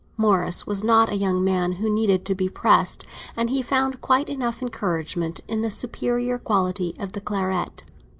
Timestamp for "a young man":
1.11-1.73